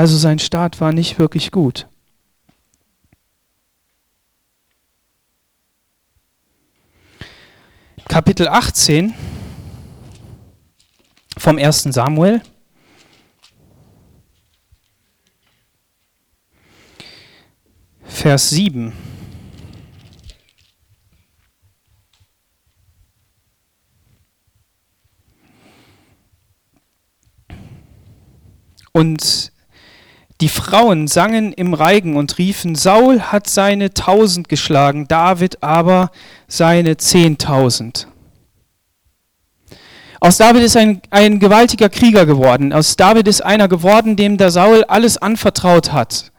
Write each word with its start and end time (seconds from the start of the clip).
Also 0.00 0.16
sein 0.16 0.38
Start 0.38 0.80
war 0.80 0.94
nicht 0.94 1.18
wirklich 1.18 1.50
gut. 1.50 1.86
Kapitel 8.08 8.48
18 8.48 9.12
vom 11.36 11.58
1. 11.58 11.82
Samuel. 11.82 12.40
Vers 18.06 18.48
7. 18.48 18.94
Und 28.92 29.52
die 30.40 30.48
Frauen 30.48 31.06
sangen 31.06 31.52
im 31.52 31.74
Reigen 31.74 32.16
und 32.16 32.38
riefen, 32.38 32.74
Saul 32.74 33.20
hat 33.20 33.48
seine 33.48 33.92
tausend 33.92 34.48
geschlagen, 34.48 35.06
David 35.06 35.62
aber 35.62 36.10
seine 36.48 36.96
zehntausend. 36.96 38.06
Aus 40.20 40.36
David 40.36 40.62
ist 40.62 40.76
ein, 40.76 41.00
ein 41.10 41.38
gewaltiger 41.38 41.88
Krieger 41.88 42.26
geworden. 42.26 42.74
Aus 42.74 42.96
David 42.96 43.26
ist 43.26 43.40
einer 43.42 43.68
geworden, 43.68 44.16
dem 44.16 44.36
der 44.36 44.50
Saul 44.50 44.84
alles 44.84 45.16
anvertraut 45.16 45.92
hat. 45.92 46.30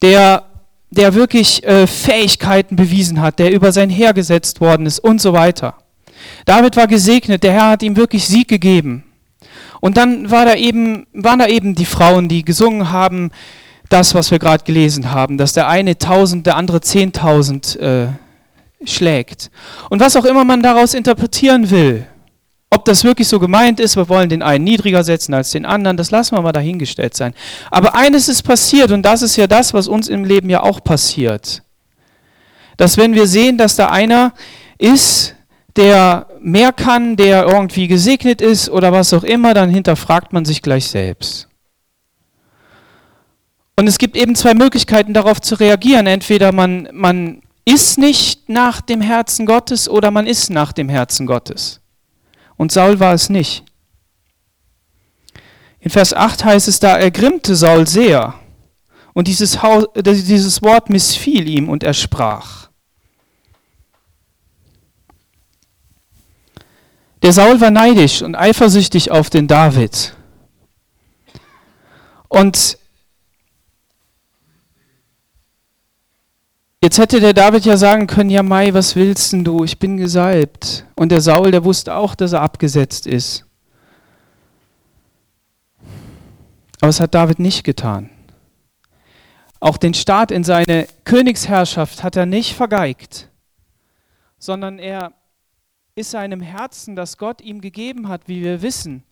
Der, 0.00 0.44
der 0.90 1.14
wirklich 1.14 1.62
äh, 1.64 1.86
Fähigkeiten 1.86 2.76
bewiesen 2.76 3.20
hat, 3.20 3.38
der 3.38 3.52
über 3.52 3.72
sein 3.72 3.90
Heer 3.90 4.14
gesetzt 4.14 4.62
worden 4.62 4.86
ist 4.86 4.98
und 5.00 5.20
so 5.20 5.34
weiter. 5.34 5.74
David 6.46 6.76
war 6.76 6.86
gesegnet, 6.86 7.42
der 7.42 7.52
Herr 7.52 7.70
hat 7.70 7.82
ihm 7.82 7.96
wirklich 7.96 8.26
Sieg 8.26 8.48
gegeben. 8.48 9.04
Und 9.80 9.96
dann 9.96 10.30
war 10.30 10.44
da 10.44 10.54
eben, 10.54 11.06
waren 11.12 11.38
da 11.38 11.46
eben 11.46 11.74
die 11.74 11.84
Frauen, 11.84 12.28
die 12.28 12.44
gesungen 12.44 12.90
haben, 12.90 13.30
das, 13.88 14.14
was 14.14 14.30
wir 14.30 14.38
gerade 14.38 14.64
gelesen 14.64 15.10
haben, 15.10 15.36
dass 15.36 15.52
der 15.52 15.68
eine 15.68 15.98
tausend, 15.98 16.46
der 16.46 16.56
andere 16.56 16.80
zehntausend 16.80 17.76
äh, 17.80 18.06
schlägt. 18.84 19.50
Und 19.90 20.00
was 20.00 20.16
auch 20.16 20.24
immer 20.24 20.44
man 20.44 20.62
daraus 20.62 20.94
interpretieren 20.94 21.70
will, 21.70 22.06
ob 22.70 22.84
das 22.84 23.02
wirklich 23.02 23.26
so 23.26 23.40
gemeint 23.40 23.80
ist, 23.80 23.96
wir 23.96 24.08
wollen 24.08 24.28
den 24.28 24.42
einen 24.42 24.62
niedriger 24.62 25.02
setzen 25.02 25.34
als 25.34 25.50
den 25.50 25.66
anderen, 25.66 25.96
das 25.96 26.12
lassen 26.12 26.36
wir 26.36 26.42
mal 26.42 26.52
dahingestellt 26.52 27.16
sein. 27.16 27.34
Aber 27.70 27.96
eines 27.96 28.28
ist 28.28 28.44
passiert 28.44 28.92
und 28.92 29.02
das 29.02 29.22
ist 29.22 29.36
ja 29.36 29.48
das, 29.48 29.74
was 29.74 29.88
uns 29.88 30.08
im 30.08 30.24
Leben 30.24 30.48
ja 30.48 30.62
auch 30.62 30.82
passiert. 30.82 31.62
Dass 32.76 32.96
wenn 32.96 33.12
wir 33.12 33.26
sehen, 33.26 33.58
dass 33.58 33.74
da 33.74 33.88
einer 33.88 34.32
ist, 34.78 35.34
der 35.76 36.26
mehr 36.40 36.72
kann, 36.72 37.16
der 37.16 37.46
irgendwie 37.46 37.88
gesegnet 37.88 38.40
ist 38.40 38.68
oder 38.68 38.92
was 38.92 39.12
auch 39.12 39.24
immer, 39.24 39.54
dann 39.54 39.70
hinterfragt 39.70 40.32
man 40.32 40.44
sich 40.44 40.62
gleich 40.62 40.86
selbst. 40.88 41.48
Und 43.76 43.86
es 43.86 43.98
gibt 43.98 44.16
eben 44.16 44.34
zwei 44.34 44.54
Möglichkeiten 44.54 45.14
darauf 45.14 45.40
zu 45.40 45.54
reagieren. 45.54 46.06
Entweder 46.06 46.52
man, 46.52 46.88
man 46.92 47.40
ist 47.64 47.98
nicht 47.98 48.48
nach 48.48 48.80
dem 48.80 49.00
Herzen 49.00 49.46
Gottes 49.46 49.88
oder 49.88 50.10
man 50.10 50.26
ist 50.26 50.50
nach 50.50 50.72
dem 50.72 50.88
Herzen 50.88 51.26
Gottes. 51.26 51.80
Und 52.56 52.72
Saul 52.72 53.00
war 53.00 53.14
es 53.14 53.30
nicht. 53.30 53.64
In 55.78 55.90
Vers 55.90 56.12
8 56.12 56.44
heißt 56.44 56.68
es, 56.68 56.78
da 56.78 56.98
ergrimmte 56.98 57.56
Saul 57.56 57.86
sehr. 57.86 58.34
Und 59.14 59.28
dieses, 59.28 59.62
Haus, 59.62 59.86
dieses 59.94 60.62
Wort 60.62 60.90
missfiel 60.90 61.48
ihm 61.48 61.68
und 61.68 61.82
er 61.82 61.94
sprach. 61.94 62.69
Der 67.22 67.32
Saul 67.32 67.60
war 67.60 67.70
neidisch 67.70 68.22
und 68.22 68.34
eifersüchtig 68.34 69.10
auf 69.10 69.28
den 69.28 69.46
David. 69.46 70.16
Und 72.28 72.78
jetzt 76.82 76.98
hätte 76.98 77.20
der 77.20 77.34
David 77.34 77.66
ja 77.66 77.76
sagen 77.76 78.06
können, 78.06 78.30
ja 78.30 78.42
Mai, 78.42 78.72
was 78.72 78.96
willst 78.96 79.32
denn 79.32 79.44
du? 79.44 79.64
Ich 79.64 79.78
bin 79.78 79.98
gesalbt. 79.98 80.86
Und 80.96 81.12
der 81.12 81.20
Saul, 81.20 81.50
der 81.50 81.64
wusste 81.64 81.94
auch, 81.94 82.14
dass 82.14 82.32
er 82.32 82.40
abgesetzt 82.40 83.06
ist. 83.06 83.44
Aber 86.80 86.88
es 86.88 87.00
hat 87.00 87.14
David 87.14 87.38
nicht 87.38 87.64
getan. 87.64 88.08
Auch 89.58 89.76
den 89.76 89.92
Start 89.92 90.30
in 90.30 90.42
seine 90.42 90.86
Königsherrschaft 91.04 92.02
hat 92.02 92.16
er 92.16 92.24
nicht 92.24 92.54
vergeigt, 92.54 93.28
sondern 94.38 94.78
er 94.78 95.12
ist 96.00 96.10
seinem 96.10 96.40
Herzen, 96.40 96.96
das 96.96 97.16
Gott 97.16 97.40
ihm 97.40 97.60
gegeben 97.60 98.08
hat, 98.08 98.22
wie 98.26 98.42
wir 98.42 98.62
wissen, 98.62 99.04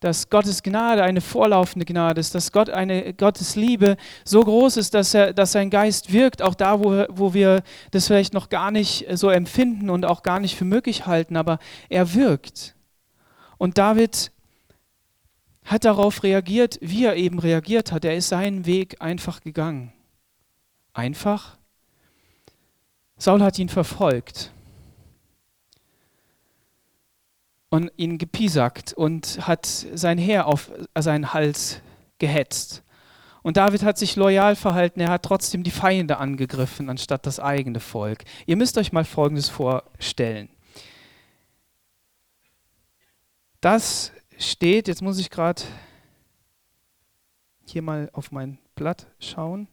dass 0.00 0.30
Gottes 0.30 0.62
Gnade 0.62 1.04
eine 1.04 1.20
vorlaufende 1.20 1.84
Gnade 1.84 2.20
ist, 2.20 2.34
dass 2.34 2.50
Gott 2.50 2.70
eine 2.70 3.14
Gottes 3.14 3.54
Liebe 3.54 3.96
so 4.24 4.40
groß 4.42 4.76
ist, 4.76 4.94
dass, 4.94 5.14
er, 5.14 5.32
dass 5.32 5.52
sein 5.52 5.70
Geist 5.70 6.12
wirkt, 6.12 6.42
auch 6.42 6.54
da, 6.54 6.80
wo, 6.80 7.04
wo 7.08 7.34
wir 7.34 7.62
das 7.92 8.08
vielleicht 8.08 8.34
noch 8.34 8.48
gar 8.48 8.70
nicht 8.70 9.06
so 9.14 9.30
empfinden 9.30 9.90
und 9.90 10.04
auch 10.04 10.22
gar 10.22 10.40
nicht 10.40 10.56
für 10.56 10.64
möglich 10.64 11.06
halten, 11.06 11.36
aber 11.36 11.58
er 11.88 12.14
wirkt. 12.14 12.74
Und 13.58 13.78
David 13.78 14.32
hat 15.64 15.84
darauf 15.84 16.24
reagiert, 16.24 16.78
wie 16.80 17.04
er 17.04 17.14
eben 17.16 17.38
reagiert 17.38 17.92
hat. 17.92 18.04
Er 18.04 18.16
ist 18.16 18.28
seinen 18.28 18.66
Weg 18.66 19.00
einfach 19.00 19.40
gegangen. 19.40 19.92
Einfach? 20.92 21.58
Saul 23.16 23.40
hat 23.40 23.58
ihn 23.60 23.68
verfolgt. 23.68 24.50
Und 27.72 27.90
ihn 27.96 28.18
gepiesackt 28.18 28.92
und 28.92 29.46
hat 29.46 29.64
sein 29.64 30.18
Heer 30.18 30.46
auf 30.46 30.70
seinen 30.94 31.32
Hals 31.32 31.80
gehetzt. 32.18 32.84
Und 33.42 33.56
David 33.56 33.82
hat 33.82 33.96
sich 33.96 34.14
loyal 34.14 34.56
verhalten, 34.56 35.00
er 35.00 35.08
hat 35.08 35.22
trotzdem 35.22 35.62
die 35.62 35.70
Feinde 35.70 36.18
angegriffen, 36.18 36.90
anstatt 36.90 37.24
das 37.24 37.40
eigene 37.40 37.80
Volk. 37.80 38.24
Ihr 38.44 38.58
müsst 38.58 38.76
euch 38.76 38.92
mal 38.92 39.06
Folgendes 39.06 39.48
vorstellen. 39.48 40.50
Das 43.62 44.12
steht, 44.36 44.86
jetzt 44.86 45.00
muss 45.00 45.18
ich 45.18 45.30
gerade 45.30 45.62
hier 47.64 47.80
mal 47.80 48.10
auf 48.12 48.32
mein 48.32 48.58
Blatt 48.74 49.06
schauen. 49.18 49.66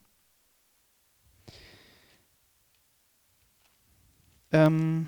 Ähm, 4.53 5.07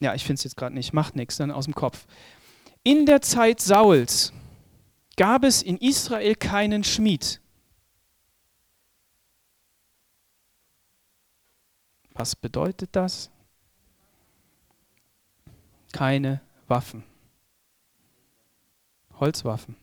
ja, 0.00 0.14
ich 0.14 0.24
finde 0.24 0.34
es 0.34 0.44
jetzt 0.44 0.56
gerade 0.56 0.74
nicht, 0.74 0.92
macht 0.92 1.16
nichts, 1.16 1.36
dann 1.36 1.50
aus 1.50 1.64
dem 1.64 1.74
Kopf. 1.74 2.06
In 2.82 3.06
der 3.06 3.20
Zeit 3.20 3.60
Sauls 3.60 4.32
gab 5.16 5.44
es 5.44 5.62
in 5.62 5.76
Israel 5.78 6.34
keinen 6.34 6.84
Schmied. 6.84 7.40
Was 12.14 12.34
bedeutet 12.34 12.90
das? 12.92 13.30
Keine 15.92 16.40
Waffen. 16.66 17.04
Holzwaffen. 19.18 19.76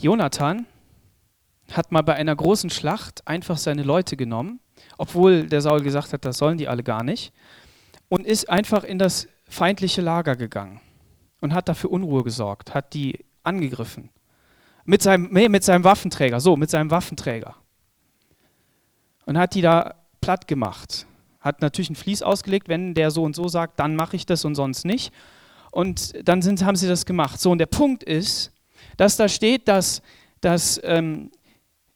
Jonathan 0.00 0.66
hat 1.76 1.92
mal 1.92 2.02
bei 2.02 2.14
einer 2.14 2.34
großen 2.34 2.70
Schlacht 2.70 3.26
einfach 3.26 3.58
seine 3.58 3.82
Leute 3.82 4.16
genommen, 4.16 4.60
obwohl 4.98 5.46
der 5.46 5.60
Saul 5.60 5.82
gesagt 5.82 6.12
hat, 6.12 6.24
das 6.24 6.38
sollen 6.38 6.58
die 6.58 6.68
alle 6.68 6.82
gar 6.82 7.02
nicht, 7.02 7.32
und 8.08 8.26
ist 8.26 8.48
einfach 8.48 8.84
in 8.84 8.98
das 8.98 9.28
feindliche 9.48 10.00
Lager 10.00 10.36
gegangen 10.36 10.80
und 11.40 11.52
hat 11.54 11.68
dafür 11.68 11.90
Unruhe 11.90 12.22
gesorgt, 12.22 12.74
hat 12.74 12.94
die 12.94 13.24
angegriffen. 13.42 14.10
Mit 14.84 15.02
seinem, 15.02 15.30
nee, 15.32 15.48
mit 15.48 15.64
seinem 15.64 15.84
Waffenträger, 15.84 16.40
so, 16.40 16.56
mit 16.56 16.70
seinem 16.70 16.90
Waffenträger. 16.90 17.56
Und 19.26 19.38
hat 19.38 19.54
die 19.54 19.62
da 19.62 19.94
platt 20.20 20.46
gemacht. 20.46 21.06
Hat 21.40 21.60
natürlich 21.60 21.90
ein 21.90 21.96
Fließ 21.96 22.22
ausgelegt, 22.22 22.68
wenn 22.68 22.94
der 22.94 23.10
so 23.10 23.22
und 23.22 23.34
so 23.34 23.48
sagt, 23.48 23.78
dann 23.78 23.96
mache 23.96 24.16
ich 24.16 24.26
das 24.26 24.44
und 24.44 24.54
sonst 24.54 24.84
nicht. 24.84 25.12
Und 25.70 26.12
dann 26.26 26.42
sind, 26.42 26.64
haben 26.64 26.76
sie 26.76 26.88
das 26.88 27.06
gemacht. 27.06 27.40
So, 27.40 27.50
und 27.50 27.58
der 27.58 27.66
Punkt 27.66 28.02
ist, 28.02 28.52
dass 28.96 29.16
da 29.16 29.28
steht, 29.28 29.68
dass, 29.68 30.02
dass 30.40 30.80
ähm, 30.84 31.30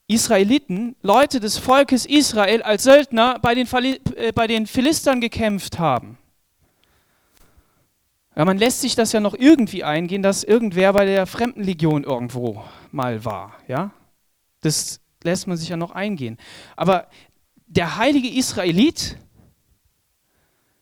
Israeliten, 0.08 0.96
Leute 1.02 1.38
des 1.38 1.58
Volkes 1.58 2.06
Israel 2.06 2.62
als 2.62 2.82
Söldner 2.82 3.38
bei 3.40 3.54
den, 3.54 3.68
äh, 4.16 4.32
bei 4.32 4.46
den 4.46 4.66
Philistern 4.66 5.20
gekämpft 5.20 5.78
haben. 5.78 6.16
Ja, 8.34 8.44
man 8.44 8.56
lässt 8.56 8.80
sich 8.80 8.94
das 8.94 9.12
ja 9.12 9.20
noch 9.20 9.34
irgendwie 9.34 9.84
eingehen, 9.84 10.22
dass 10.22 10.44
irgendwer 10.44 10.92
bei 10.94 11.04
der 11.04 11.26
Fremdenlegion 11.26 12.04
irgendwo 12.04 12.64
mal 12.90 13.24
war. 13.24 13.54
Ja? 13.66 13.90
Das 14.60 15.00
lässt 15.24 15.46
man 15.46 15.56
sich 15.56 15.68
ja 15.68 15.76
noch 15.76 15.90
eingehen. 15.90 16.38
Aber 16.74 17.08
der 17.66 17.96
heilige 17.96 18.28
Israelit 18.28 19.18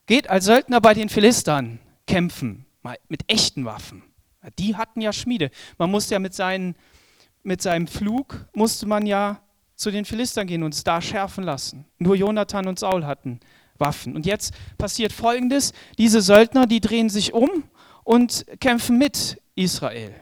geht 0.07 0.31
als 0.31 0.45
Söldner 0.45 0.81
bei 0.81 0.95
den 0.95 1.09
Philistern 1.09 1.81
kämpfen, 2.07 2.65
mal 2.83 2.97
mit 3.09 3.25
echten 3.27 3.65
Waffen. 3.65 4.05
Die 4.59 4.77
hatten 4.77 5.01
ja 5.01 5.13
Schmiede. 5.13 5.51
Man 5.79 5.91
musste 5.91 6.15
ja 6.15 6.21
mit 6.21 6.35
seinen 6.35 6.77
mit 7.47 7.63
seinem 7.63 7.87
Flug 7.87 8.47
musste 8.53 8.87
man 8.87 9.07
ja 9.07 9.41
zu 9.77 9.91
den 9.91 10.05
Philistern 10.05 10.47
gehen 10.47 10.63
und 10.63 10.75
es 10.75 10.85
da 10.85 11.01
schärfen 11.01 11.45
lassen. 11.45 11.87
Nur 11.99 12.17
Jonathan 12.17 12.67
und 12.67 12.79
Saul 12.79 13.07
hatten 13.07 13.41
Waffen. 13.79 14.17
Und 14.17 14.27
jetzt 14.27 14.55
passiert 14.79 15.13
Folgendes, 15.13 15.73
diese 15.99 16.23
Söldner, 16.23 16.67
die 16.67 16.81
drehen 16.81 17.09
sich 17.09 17.33
um 17.35 17.65
und 18.05 18.47
kämpfen 18.61 18.99
mit 18.99 19.41
Israel. 19.55 20.15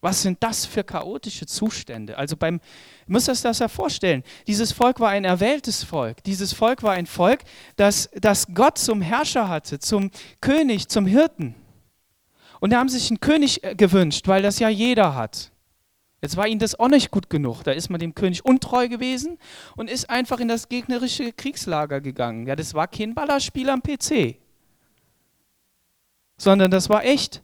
Was 0.00 0.22
sind 0.22 0.42
das 0.42 0.66
für 0.66 0.84
chaotische 0.84 1.46
Zustände? 1.46 2.16
Also 2.18 2.36
beim, 2.36 2.60
muss 3.06 3.24
das 3.24 3.42
das 3.42 3.58
ja 3.58 3.68
vorstellen. 3.68 4.22
Dieses 4.46 4.70
Volk 4.70 5.00
war 5.00 5.08
ein 5.08 5.24
erwähltes 5.24 5.82
Volk. 5.82 6.22
Dieses 6.24 6.52
Volk 6.52 6.82
war 6.82 6.92
ein 6.92 7.06
Volk, 7.06 7.40
das, 7.76 8.10
das 8.14 8.46
Gott 8.54 8.78
zum 8.78 9.00
Herrscher 9.00 9.48
hatte, 9.48 9.78
zum 9.78 10.10
König, 10.40 10.88
zum 10.88 11.06
Hirten. 11.06 11.54
Und 12.60 12.70
da 12.70 12.78
haben 12.78 12.88
sich 12.88 13.10
einen 13.10 13.20
König 13.20 13.64
äh, 13.64 13.74
gewünscht, 13.74 14.28
weil 14.28 14.42
das 14.42 14.58
ja 14.58 14.68
jeder 14.68 15.14
hat. 15.14 15.50
Jetzt 16.24 16.38
war 16.38 16.48
ihnen 16.48 16.58
das 16.58 16.80
auch 16.80 16.88
nicht 16.88 17.10
gut 17.10 17.28
genug. 17.28 17.64
Da 17.64 17.72
ist 17.72 17.90
man 17.90 18.00
dem 18.00 18.14
König 18.14 18.46
untreu 18.46 18.88
gewesen 18.88 19.36
und 19.76 19.90
ist 19.90 20.08
einfach 20.08 20.40
in 20.40 20.48
das 20.48 20.70
gegnerische 20.70 21.34
Kriegslager 21.34 22.00
gegangen. 22.00 22.46
Ja, 22.46 22.56
das 22.56 22.72
war 22.72 22.88
kein 22.88 23.14
Ballerspiel 23.14 23.68
am 23.68 23.82
PC, 23.82 24.36
sondern 26.38 26.70
das 26.70 26.88
war 26.88 27.04
echt. 27.04 27.42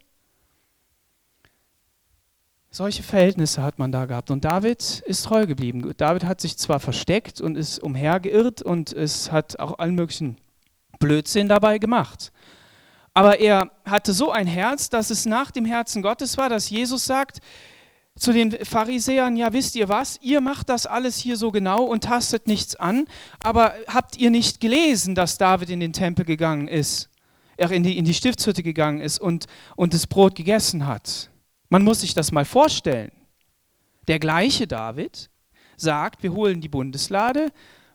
Solche 2.71 3.03
Verhältnisse 3.03 3.63
hat 3.63 3.79
man 3.79 3.93
da 3.93 4.07
gehabt. 4.07 4.31
Und 4.31 4.47
David 4.47 5.03
ist 5.05 5.27
treu 5.27 5.45
geblieben. 5.45 5.93
David 5.99 6.25
hat 6.25 6.41
sich 6.41 6.57
zwar 6.57 6.81
versteckt 6.81 7.43
und 7.43 7.59
ist 7.59 7.81
umhergeirrt 7.81 8.63
und 8.63 8.95
es 8.95 9.31
hat 9.31 9.61
auch 9.61 9.79
allen 9.79 9.95
möglichen 9.95 10.39
Blödsinn 10.99 11.51
dabei 11.51 11.77
gemacht. 11.77 12.33
Aber 13.13 13.41
er 13.41 13.71
hatte 13.85 14.15
so 14.15 14.31
ein 14.31 14.47
Herz, 14.47 14.89
dass 14.89 15.11
es 15.11 15.27
nach 15.27 15.51
dem 15.51 15.67
Herzen 15.67 16.01
Gottes 16.01 16.39
war, 16.39 16.49
dass 16.49 16.71
Jesus 16.71 17.05
sagt 17.05 17.41
zu 18.21 18.33
den 18.33 18.53
Pharisäern, 18.53 19.37
ja 19.37 19.53
wisst 19.55 19.75
ihr 19.77 19.89
was, 19.89 20.19
ihr 20.21 20.43
macht 20.43 20.69
das 20.69 20.85
alles 20.85 21.17
hier 21.17 21.39
so 21.39 21.51
genau 21.51 21.85
und 21.85 22.05
tastet 22.05 22.47
nichts 22.47 22.77
an, 22.77 23.07
aber 23.43 23.75
habt 23.89 24.19
ihr 24.19 24.31
nicht 24.31 24.61
gelesen, 24.61 25.15
dass 25.15 25.39
David 25.39 25.71
in 25.71 25.81
den 25.81 25.95
Tempel 25.95 26.27
gegangen 26.27 26.69
ist, 26.69 27.09
er 27.57 27.71
in 27.71 27.83
die, 27.83 27.97
in 27.97 28.05
die 28.05 28.13
Stiftshütte 28.13 28.63
gegangen 28.63 29.01
ist 29.01 29.19
und, 29.19 29.47
und 29.75 29.95
das 29.95 30.07
Brot 30.07 30.35
gegessen 30.35 30.87
hat? 30.87 31.31
Man 31.71 31.83
muss 31.83 32.03
sich 32.03 32.13
das 32.13 32.31
mal 32.31 32.45
vorstellen. 32.45 33.11
Der 34.07 34.19
gleiche 34.19 34.67
David 34.67 35.31
sagt, 35.79 36.23
wir 36.23 36.35
holen 36.35 36.61
die 36.61 36.69
Bundeslade, 36.69 37.51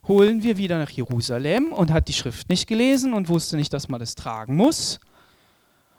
holen 0.08 0.42
wir 0.42 0.56
wieder 0.56 0.78
nach 0.78 0.90
Jerusalem 0.90 1.72
und 1.72 1.92
hat 1.92 2.08
die 2.08 2.12
Schrift 2.12 2.48
nicht 2.48 2.66
gelesen 2.66 3.12
und 3.14 3.28
wusste 3.28 3.56
nicht, 3.56 3.72
dass 3.72 3.88
man 3.88 4.00
das 4.00 4.16
tragen 4.16 4.56
muss. 4.56 4.98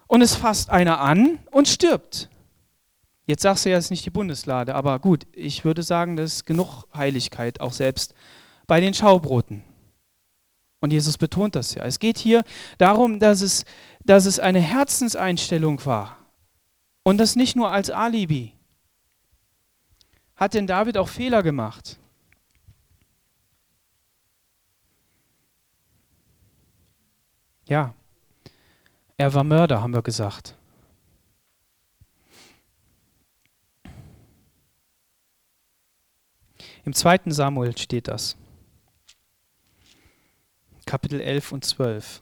Und 0.07 0.21
es 0.21 0.35
fasst 0.35 0.69
einer 0.69 0.99
an 0.99 1.39
und 1.51 1.69
stirbt. 1.69 2.29
Jetzt 3.27 3.41
sagst 3.41 3.65
du 3.65 3.69
ja, 3.69 3.77
es 3.77 3.85
ist 3.85 3.91
nicht 3.91 4.05
die 4.05 4.09
Bundeslade, 4.09 4.73
aber 4.73 4.99
gut, 4.99 5.27
ich 5.33 5.65
würde 5.65 5.83
sagen, 5.83 6.15
das 6.15 6.35
ist 6.35 6.45
genug 6.45 6.85
Heiligkeit, 6.95 7.59
auch 7.59 7.73
selbst 7.73 8.13
bei 8.67 8.79
den 8.79 8.93
Schaubroten. 8.93 9.63
Und 10.79 10.93
Jesus 10.93 11.17
betont 11.17 11.55
das 11.55 11.75
ja. 11.75 11.83
Es 11.83 11.99
geht 11.99 12.17
hier 12.17 12.43
darum, 12.77 13.19
dass 13.19 13.41
es, 13.41 13.65
dass 14.05 14.25
es 14.25 14.39
eine 14.39 14.61
Herzenseinstellung 14.61 15.85
war. 15.85 16.17
Und 17.03 17.17
das 17.17 17.35
nicht 17.35 17.55
nur 17.57 17.71
als 17.71 17.89
Alibi. 17.89 18.53
Hat 20.37 20.53
denn 20.53 20.67
David 20.67 20.97
auch 20.97 21.09
Fehler 21.09 21.43
gemacht? 21.43 21.99
Ja, 27.65 27.93
er 29.17 29.33
war 29.33 29.43
Mörder, 29.43 29.81
haben 29.81 29.93
wir 29.93 30.01
gesagt. 30.01 30.56
Im 36.87 36.93
zweiten 36.93 37.33
Samuel 37.33 37.77
steht 37.77 38.07
das. 38.07 38.37
Kapitel 40.85 41.19
11 41.19 41.51
und 41.51 41.65
12. 41.65 42.21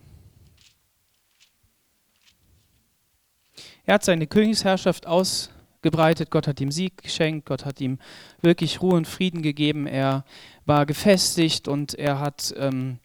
Er 3.86 3.94
hat 3.94 4.04
seine 4.04 4.26
Königsherrschaft 4.26 5.06
ausgebreitet, 5.06 6.32
Gott 6.32 6.48
hat 6.48 6.60
ihm 6.62 6.72
Sieg 6.72 6.98
geschenkt, 7.04 7.46
Gott 7.46 7.64
hat 7.64 7.80
ihm 7.80 8.00
wirklich 8.42 8.82
Ruhe 8.82 8.96
und 8.96 9.08
Frieden 9.08 9.44
gegeben, 9.44 9.86
er 9.86 10.26
war 10.66 10.88
gefestigt 10.88 11.68
und 11.68 11.94
er 11.94 12.20
hat 12.20 12.52
ähm, 12.58 12.98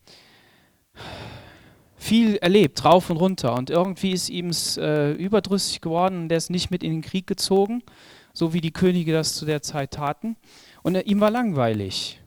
viel 1.98 2.36
erlebt, 2.36 2.86
rauf 2.86 3.10
und 3.10 3.18
runter. 3.18 3.54
Und 3.54 3.68
irgendwie 3.68 4.12
ist 4.12 4.30
ihm 4.30 4.48
es 4.48 4.78
äh, 4.78 5.10
überdrüssig 5.12 5.82
geworden 5.82 6.22
und 6.22 6.32
er 6.32 6.38
ist 6.38 6.48
nicht 6.48 6.70
mit 6.70 6.82
in 6.82 6.92
den 6.92 7.02
Krieg 7.02 7.26
gezogen, 7.26 7.82
so 8.32 8.54
wie 8.54 8.62
die 8.62 8.72
Könige 8.72 9.12
das 9.12 9.34
zu 9.34 9.44
der 9.44 9.60
Zeit 9.60 9.90
taten. 9.90 10.36
Und 10.82 10.94
ihm 11.06 11.20
war 11.20 11.30
langweilig. 11.30 12.20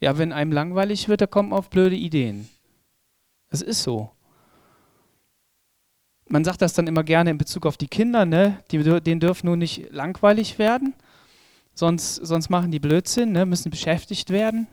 Ja, 0.00 0.18
wenn 0.18 0.32
einem 0.32 0.52
langweilig 0.52 1.08
wird, 1.08 1.20
da 1.20 1.26
kommt 1.26 1.50
man 1.50 1.58
auf 1.58 1.70
blöde 1.70 1.96
Ideen. 1.96 2.48
Das 3.50 3.62
ist 3.62 3.82
so 3.82 4.10
man 6.28 6.44
sagt 6.44 6.62
das 6.62 6.74
dann 6.74 6.86
immer 6.86 7.02
gerne 7.02 7.30
in 7.30 7.38
Bezug 7.38 7.66
auf 7.66 7.76
die 7.76 7.88
Kinder, 7.88 8.24
ne? 8.24 8.58
Die, 8.70 8.78
denen 9.00 9.20
dürfen 9.20 9.46
nur 9.46 9.56
nicht 9.56 9.90
langweilig 9.90 10.58
werden, 10.58 10.94
sonst, 11.74 12.16
sonst 12.16 12.50
machen 12.50 12.70
die 12.70 12.78
Blödsinn, 12.78 13.32
ne? 13.32 13.46
müssen 13.46 13.70
beschäftigt 13.70 14.30
werden. 14.30 14.66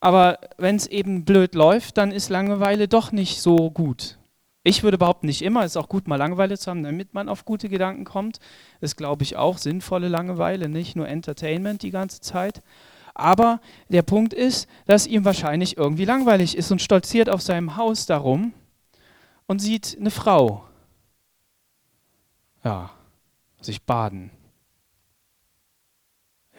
Aber 0.00 0.38
wenn 0.58 0.76
es 0.76 0.86
eben 0.86 1.24
blöd 1.24 1.54
läuft, 1.54 1.96
dann 1.96 2.12
ist 2.12 2.28
Langeweile 2.28 2.86
doch 2.86 3.12
nicht 3.12 3.40
so 3.40 3.70
gut. 3.70 4.18
Ich 4.68 4.82
würde 4.82 4.98
behaupten, 4.98 5.28
nicht 5.28 5.42
immer. 5.42 5.60
Es 5.60 5.72
ist 5.72 5.76
auch 5.76 5.88
gut, 5.88 6.08
mal 6.08 6.16
Langeweile 6.16 6.58
zu 6.58 6.68
haben, 6.68 6.82
damit 6.82 7.14
man 7.14 7.28
auf 7.28 7.44
gute 7.44 7.68
Gedanken 7.68 8.04
kommt. 8.04 8.40
Das 8.80 8.90
ist, 8.90 8.96
glaube 8.96 9.22
ich, 9.22 9.36
auch 9.36 9.58
sinnvolle 9.58 10.08
Langeweile, 10.08 10.68
nicht 10.68 10.96
nur 10.96 11.06
Entertainment 11.06 11.82
die 11.82 11.92
ganze 11.92 12.20
Zeit. 12.20 12.64
Aber 13.14 13.60
der 13.90 14.02
Punkt 14.02 14.34
ist, 14.34 14.68
dass 14.84 15.06
ihm 15.06 15.24
wahrscheinlich 15.24 15.76
irgendwie 15.76 16.04
langweilig 16.04 16.56
ist 16.56 16.72
und 16.72 16.82
stolziert 16.82 17.30
auf 17.30 17.42
seinem 17.42 17.76
Haus 17.76 18.06
darum 18.06 18.54
und 19.46 19.60
sieht 19.60 19.96
eine 20.00 20.10
Frau. 20.10 20.64
Ja, 22.64 22.90
sich 23.60 23.84
baden. 23.84 24.32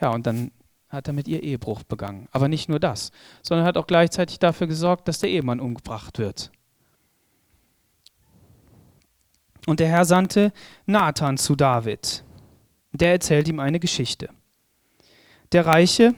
Ja, 0.00 0.14
und 0.14 0.26
dann 0.26 0.50
hat 0.88 1.08
er 1.08 1.12
mit 1.12 1.28
ihr 1.28 1.42
Ehebruch 1.42 1.82
begangen. 1.82 2.26
Aber 2.32 2.48
nicht 2.48 2.70
nur 2.70 2.80
das, 2.80 3.12
sondern 3.42 3.66
hat 3.66 3.76
auch 3.76 3.86
gleichzeitig 3.86 4.38
dafür 4.38 4.66
gesorgt, 4.66 5.08
dass 5.08 5.18
der 5.18 5.28
Ehemann 5.28 5.60
umgebracht 5.60 6.18
wird. 6.18 6.52
Und 9.68 9.80
der 9.80 9.88
Herr 9.88 10.06
sandte 10.06 10.50
Nathan 10.86 11.36
zu 11.36 11.54
David. 11.54 12.24
Der 12.92 13.12
erzählt 13.12 13.48
ihm 13.48 13.60
eine 13.60 13.78
Geschichte. 13.78 14.30
Der 15.52 15.66
Reiche 15.66 16.14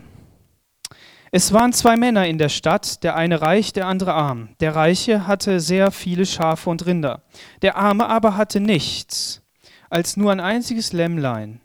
es 1.32 1.52
waren 1.52 1.72
zwei 1.72 1.96
Männer 1.96 2.26
in 2.26 2.38
der 2.38 2.48
Stadt, 2.48 3.02
der 3.02 3.16
eine 3.16 3.40
reich, 3.42 3.72
der 3.72 3.86
andere 3.86 4.14
arm. 4.14 4.50
Der 4.60 4.76
Reiche 4.76 5.26
hatte 5.26 5.58
sehr 5.58 5.90
viele 5.90 6.26
Schafe 6.26 6.70
und 6.70 6.86
Rinder. 6.86 7.22
Der 7.62 7.76
Arme 7.76 8.08
aber 8.08 8.36
hatte 8.36 8.60
nichts, 8.60 9.42
als 9.90 10.16
nur 10.16 10.30
ein 10.30 10.40
einziges 10.40 10.92
Lämmlein, 10.92 11.60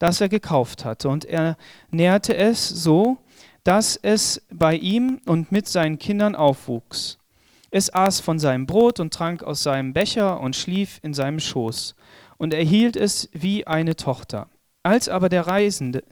das 0.00 0.20
er 0.20 0.28
gekauft 0.28 0.84
hatte. 0.84 1.08
Und 1.08 1.24
er 1.24 1.56
nährte 1.90 2.36
es 2.36 2.68
so, 2.68 3.18
dass 3.62 3.96
es 3.96 4.42
bei 4.52 4.74
ihm 4.74 5.20
und 5.26 5.52
mit 5.52 5.68
seinen 5.68 5.98
Kindern 5.98 6.34
aufwuchs. 6.34 7.19
Es 7.70 7.92
aß 7.92 8.20
von 8.20 8.38
seinem 8.38 8.66
Brot 8.66 9.00
und 9.00 9.14
trank 9.14 9.42
aus 9.42 9.62
seinem 9.62 9.92
Becher 9.92 10.40
und 10.40 10.56
schlief 10.56 10.98
in 11.02 11.14
seinem 11.14 11.38
Schoß 11.38 11.94
und 12.36 12.52
erhielt 12.52 12.96
es 12.96 13.28
wie 13.32 13.66
eine 13.66 13.96
Tochter. 13.96 14.48
Als 14.82 15.08
aber 15.08 15.28
der 15.28 15.46
Reisende, 15.46 16.02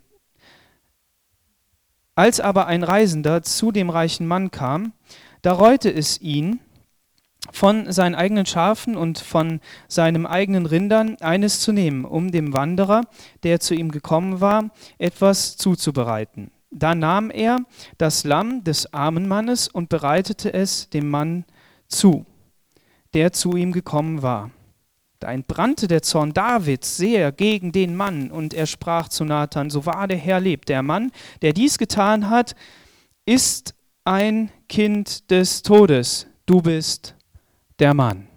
als 2.14 2.40
aber 2.40 2.66
ein 2.66 2.82
Reisender 2.82 3.42
zu 3.42 3.72
dem 3.72 3.90
reichen 3.90 4.26
Mann 4.26 4.50
kam, 4.50 4.92
da 5.42 5.52
reute 5.52 5.90
es 5.90 6.20
ihn, 6.20 6.60
von 7.52 7.90
seinen 7.92 8.14
eigenen 8.14 8.44
Schafen 8.44 8.96
und 8.96 9.18
von 9.18 9.60
seinem 9.86 10.26
eigenen 10.26 10.66
Rindern 10.66 11.16
eines 11.20 11.60
zu 11.60 11.72
nehmen, 11.72 12.04
um 12.04 12.30
dem 12.30 12.52
Wanderer, 12.52 13.02
der 13.42 13.60
zu 13.60 13.74
ihm 13.74 13.90
gekommen 13.90 14.40
war, 14.40 14.70
etwas 14.98 15.56
zuzubereiten. 15.56 16.50
Da 16.70 16.94
nahm 16.94 17.30
er 17.30 17.60
das 17.96 18.24
Lamm 18.24 18.62
des 18.64 18.92
armen 18.92 19.26
Mannes 19.26 19.68
und 19.68 19.88
bereitete 19.88 20.52
es 20.52 20.90
dem 20.90 21.08
Mann 21.08 21.44
zu, 21.86 22.26
der 23.14 23.32
zu 23.32 23.56
ihm 23.56 23.72
gekommen 23.72 24.22
war. 24.22 24.50
Da 25.18 25.32
entbrannte 25.32 25.88
der 25.88 26.02
Zorn 26.02 26.32
Davids 26.32 26.96
sehr 26.96 27.32
gegen 27.32 27.72
den 27.72 27.96
Mann, 27.96 28.30
und 28.30 28.54
er 28.54 28.66
sprach 28.66 29.08
zu 29.08 29.24
Nathan, 29.24 29.70
so 29.70 29.84
wahr 29.84 30.06
der 30.06 30.18
Herr 30.18 30.38
lebt, 30.38 30.68
der 30.68 30.82
Mann, 30.82 31.10
der 31.42 31.52
dies 31.52 31.78
getan 31.78 32.30
hat, 32.30 32.54
ist 33.26 33.74
ein 34.04 34.50
Kind 34.68 35.30
des 35.30 35.62
Todes, 35.62 36.28
du 36.46 36.62
bist 36.62 37.16
der 37.80 37.94
Mann. 37.94 38.27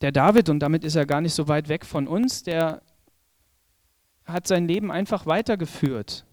Der 0.00 0.12
David, 0.12 0.48
und 0.48 0.60
damit 0.60 0.84
ist 0.84 0.94
er 0.94 1.06
gar 1.06 1.20
nicht 1.20 1.34
so 1.34 1.48
weit 1.48 1.68
weg 1.68 1.84
von 1.84 2.06
uns, 2.06 2.42
der 2.42 2.82
hat 4.24 4.46
sein 4.46 4.68
Leben 4.68 4.92
einfach 4.92 5.26
weitergeführt. 5.26 6.24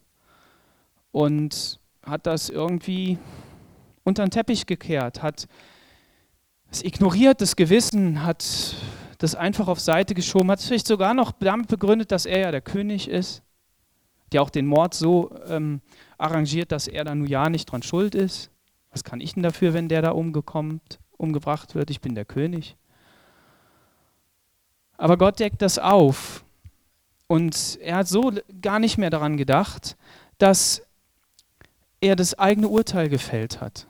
Und 1.12 1.80
hat 2.04 2.28
das 2.28 2.50
irgendwie 2.50 3.18
unter 4.04 4.24
den 4.24 4.32
Teppich 4.32 4.66
gekehrt, 4.66 5.24
hat 5.24 5.48
es 6.70 6.84
ignoriert, 6.84 7.42
das 7.42 7.56
Gewissen, 7.56 8.24
hat 8.24 8.76
das 9.18 9.34
einfach 9.34 9.68
auf 9.68 9.80
Seite 9.80 10.14
geschoben, 10.14 10.52
hat 10.52 10.60
es 10.60 10.66
vielleicht 10.66 10.88
sogar 10.88 11.14
noch 11.14 11.32
damit 11.32 11.68
begründet, 11.68 12.12
dass 12.12 12.26
er 12.26 12.40
ja 12.40 12.52
der 12.52 12.62
König 12.62 13.10
ist. 13.10 13.42
ja 14.34 14.42
auch 14.42 14.50
den 14.50 14.66
Mord 14.66 14.94
so 14.94 15.34
ähm, 15.48 15.82
arrangiert, 16.18 16.72
dass 16.72 16.88
er 16.88 17.06
da 17.06 17.16
nun 17.16 17.28
ja 17.28 17.50
nicht 17.50 17.66
dran 17.66 17.82
schuld 17.82 18.14
ist. 18.14 18.52
Was 18.92 19.04
kann 19.04 19.22
ich 19.22 19.34
denn 19.34 19.44
dafür, 19.44 19.74
wenn 19.74 19.88
der 19.88 20.02
da 20.02 20.12
umgekommt, 20.12 21.00
umgebracht 21.18 21.76
wird? 21.76 21.90
Ich 21.90 22.02
bin 22.02 22.16
der 22.16 22.26
König. 22.26 22.76
Aber 24.98 25.18
Gott 25.18 25.40
deckt 25.40 25.62
das 25.62 25.80
auf. 25.80 26.44
Und 27.28 27.80
er 27.82 27.98
hat 27.98 28.08
so 28.08 28.32
gar 28.62 28.80
nicht 28.80 28.98
mehr 28.98 29.10
daran 29.10 29.38
gedacht, 29.38 29.98
dass 30.38 30.82
er 32.02 32.16
das 32.16 32.38
eigene 32.38 32.68
Urteil 32.68 33.10
gefällt 33.10 33.62
hat. 33.62 33.88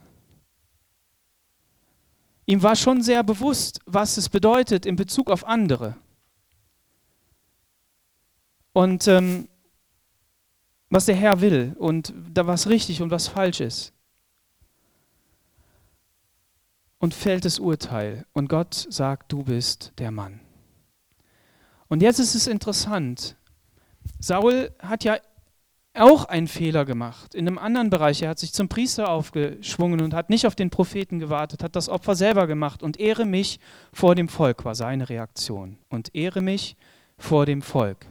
Ihm 2.46 2.62
war 2.62 2.76
schon 2.76 3.02
sehr 3.02 3.24
bewusst, 3.24 3.80
was 3.86 4.18
es 4.18 4.30
bedeutet 4.30 4.86
in 4.86 4.96
Bezug 4.96 5.32
auf 5.32 5.46
andere. 5.46 5.96
Und 8.74 9.08
ähm, 9.08 9.48
was 10.90 11.06
der 11.06 11.16
Herr 11.16 11.42
will 11.42 11.76
und 11.80 12.14
da 12.34 12.46
was 12.46 12.68
richtig 12.68 13.02
und 13.02 13.10
was 13.10 13.28
falsch 13.28 13.62
ist. 13.62 13.94
Und 17.00 17.14
fällt 17.14 17.46
das 17.46 17.60
Urteil 17.60 18.26
und 18.34 18.48
Gott 18.48 18.88
sagt, 18.90 19.32
du 19.32 19.44
bist 19.44 19.92
der 19.98 20.12
Mann. 20.12 20.45
Und 21.88 22.02
jetzt 22.02 22.20
ist 22.20 22.36
es 22.36 22.48
interessant. 22.48 23.36
Saul 24.20 24.72
hat 24.80 25.04
ja 25.04 25.18
auch 25.96 26.26
einen 26.26 26.48
Fehler 26.48 26.86
gemacht. 26.86 27.36
In 27.36 27.48
einem 27.48 27.58
anderen 27.58 27.90
Bereich. 27.90 28.22
Er 28.22 28.30
hat 28.30 28.40
sich 28.40 28.54
zum 28.54 28.68
Priester 28.68 29.10
aufgeschwungen 29.10 30.02
und 30.02 30.14
hat 30.14 30.30
nicht 30.30 30.46
auf 30.46 30.56
den 30.56 30.70
Propheten 30.70 31.20
gewartet, 31.20 31.64
hat 31.64 31.76
das 31.76 31.90
Opfer 31.90 32.16
selber 32.16 32.48
gemacht. 32.48 32.84
Und 32.84 33.00
ehre 33.00 33.26
mich 33.26 33.60
vor 33.94 34.16
dem 34.16 34.28
Volk 34.28 34.66
war 34.66 34.76
seine 34.76 35.10
Reaktion. 35.10 35.78
Und 35.90 36.14
ehre 36.14 36.42
mich 36.42 36.76
vor 37.18 37.46
dem 37.46 37.62
Volk. 37.62 38.08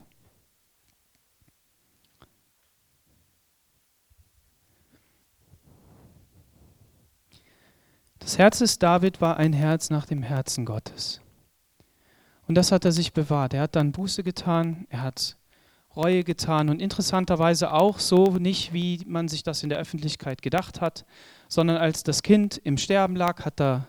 Das 8.19 8.39
Herz 8.39 8.61
des 8.61 8.79
David 8.79 9.21
war 9.21 9.37
ein 9.37 9.53
Herz 9.53 9.91
nach 9.91 10.07
dem 10.07 10.23
Herzen 10.23 10.65
Gottes. 10.65 11.21
Und 12.47 12.57
das 12.57 12.73
hat 12.73 12.85
er 12.85 12.93
sich 12.93 13.13
bewahrt. 13.13 13.55
Er 13.55 13.63
hat 13.63 13.77
dann 13.77 13.93
Buße 13.93 14.23
getan, 14.23 14.87
er 14.91 15.03
hat 15.03 15.37
Reue 15.97 16.25
getan 16.25 16.69
und 16.71 16.83
interessanterweise 16.83 17.73
auch 17.73 18.01
so 18.01 18.37
nicht, 18.39 18.73
wie 18.73 19.01
man 19.07 19.29
sich 19.29 19.43
das 19.43 19.63
in 19.63 19.69
der 19.69 19.79
Öffentlichkeit 19.79 20.43
gedacht 20.43 20.81
hat, 20.81 21.05
sondern 21.49 21.77
als 21.77 22.03
das 22.03 22.23
Kind 22.23 22.61
im 22.65 22.79
Sterben 22.79 23.15
lag, 23.15 23.45
hat 23.45 23.61
er 23.61 23.87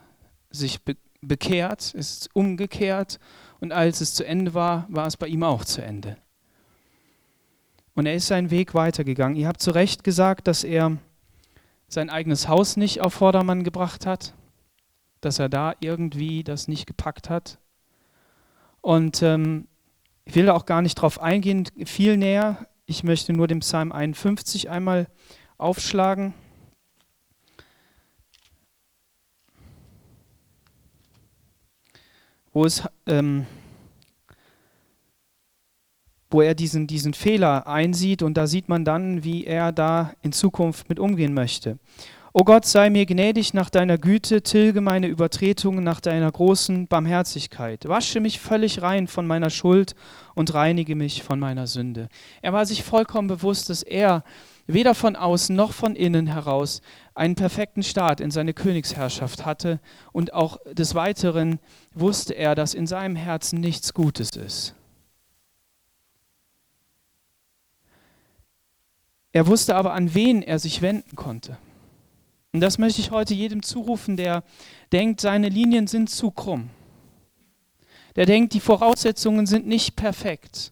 sich 0.52 0.82
be 0.84 0.96
bekehrt, 1.22 1.96
ist 1.96 2.30
umgekehrt 2.34 3.20
und 3.60 3.72
als 3.72 4.00
es 4.00 4.14
zu 4.14 4.24
Ende 4.24 4.54
war, 4.54 4.86
war 4.90 5.08
es 5.08 5.18
bei 5.18 5.26
ihm 5.26 5.42
auch 5.42 5.66
zu 5.66 5.82
Ende. 5.82 6.18
Und 7.96 8.06
er 8.06 8.14
ist 8.14 8.28
seinen 8.28 8.52
Weg 8.52 8.76
weitergegangen. 8.76 9.36
Ihr 9.36 9.48
habt 9.48 9.60
zu 9.60 9.72
Recht 9.72 10.04
gesagt, 10.04 10.48
dass 10.48 10.64
er 10.64 10.98
sein 11.88 12.12
eigenes 12.12 12.48
Haus 12.48 12.78
nicht 12.78 13.02
auf 13.02 13.16
Vordermann 13.16 13.64
gebracht 13.64 14.06
hat, 14.06 14.36
dass 15.22 15.40
er 15.40 15.50
da 15.50 15.74
irgendwie 15.80 16.44
das 16.44 16.68
nicht 16.68 16.86
gepackt 16.86 17.32
hat. 17.32 17.58
Und 18.86 19.24
ähm, 19.24 19.68
ich 20.26 20.36
will 20.36 20.46
da 20.46 20.54
auch 20.54 20.68
gar 20.68 20.84
nicht 20.84 20.94
drauf 20.94 21.20
eingehen, 21.20 21.68
viel 21.88 22.18
näher. 22.18 22.68
Ich 22.86 23.04
möchte 23.04 23.34
nur 23.34 23.48
den 23.48 23.62
Psalm 23.62 23.92
51 23.92 24.70
einmal 24.70 25.08
aufschlagen. 25.58 26.36
Wo, 32.54 32.64
es, 32.64 32.84
ähm, 33.08 33.48
wo 36.30 36.42
er 36.42 36.54
diesen, 36.54 36.86
diesen 36.86 37.16
Fehler 37.16 37.66
einsieht 37.66 38.22
und 38.22 38.36
da 38.36 38.46
sieht 38.46 38.70
man 38.70 38.86
dann, 38.86 39.24
wie 39.24 39.46
er 39.46 39.72
da 39.72 40.14
in 40.22 40.32
Zukunft 40.32 40.90
mit 40.90 41.00
umgehen 41.00 41.34
möchte. 41.34 41.80
O 42.38 42.44
Gott, 42.44 42.66
sei 42.66 42.90
mir 42.90 43.06
gnädig 43.06 43.54
nach 43.54 43.70
deiner 43.70 43.98
Güte, 43.98 44.42
tilge 44.42 44.82
meine 44.82 45.08
Übertretungen 45.08 45.86
nach 45.86 46.02
deiner 46.02 46.30
großen 46.30 46.86
Barmherzigkeit. 46.86 47.88
Wasche 47.88 48.20
mich 48.20 48.42
völlig 48.42 48.82
rein 48.82 49.08
von 49.08 49.26
meiner 49.26 49.50
Schuld 49.50 49.96
und 50.34 50.54
reinige 50.54 50.98
mich 50.98 51.24
von 51.24 51.40
meiner 51.40 51.66
Sünde. 51.66 52.10
Er 52.42 52.52
war 52.52 52.66
sich 52.66 52.84
vollkommen 52.84 53.30
bewusst, 53.30 53.70
dass 53.70 53.84
er 53.84 54.26
weder 54.68 54.96
von 54.96 55.16
außen 55.16 55.56
noch 55.56 55.72
von 55.72 55.96
innen 55.96 56.28
heraus 56.28 56.82
einen 57.14 57.36
perfekten 57.36 57.84
Start 57.84 58.20
in 58.20 58.32
seine 58.32 58.54
Königsherrschaft 58.54 59.46
hatte 59.46 59.80
und 60.12 60.34
auch 60.34 60.58
des 60.74 60.94
Weiteren 60.94 61.60
wusste 61.94 62.34
er, 62.34 62.54
dass 62.54 62.74
in 62.74 62.86
seinem 62.86 63.16
Herzen 63.16 63.62
nichts 63.62 63.94
Gutes 63.94 64.32
ist. 64.32 64.76
Er 69.32 69.48
wusste 69.48 69.78
aber, 69.78 69.94
an 69.94 70.14
wen 70.14 70.42
er 70.42 70.60
sich 70.60 70.82
wenden 70.82 71.16
konnte. 71.16 71.58
Und 72.56 72.62
das 72.62 72.78
möchte 72.78 73.02
ich 73.02 73.12
heute 73.12 73.34
jedem 73.34 73.64
zurufen, 73.64 74.16
der 74.16 74.42
denkt, 74.94 75.20
seine 75.20 75.50
Linien 75.50 75.88
sind 75.88 76.10
zu 76.10 76.32
krumm. 76.32 76.70
Der 78.16 78.26
denkt, 78.26 78.54
die 78.54 78.62
Voraussetzungen 78.62 79.46
sind 79.46 79.68
nicht 79.68 79.98
perfekt. 79.98 80.72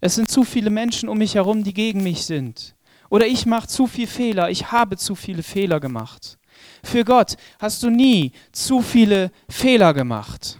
Es 0.00 0.14
sind 0.14 0.30
zu 0.30 0.44
viele 0.44 0.70
Menschen 0.70 1.10
um 1.10 1.18
mich 1.18 1.34
herum, 1.34 1.62
die 1.62 1.74
gegen 1.74 2.02
mich 2.02 2.24
sind. 2.24 2.74
Oder 3.10 3.26
ich 3.26 3.44
mache 3.44 3.68
zu 3.68 3.86
viele 3.86 4.06
Fehler, 4.06 4.48
ich 4.48 4.72
habe 4.72 4.96
zu 4.96 5.14
viele 5.14 5.42
Fehler 5.42 5.78
gemacht. 5.78 6.38
Für 6.82 7.04
Gott 7.04 7.36
hast 7.58 7.82
du 7.82 7.90
nie 7.90 8.32
zu 8.50 8.80
viele 8.80 9.30
Fehler 9.46 9.92
gemacht. 9.92 10.58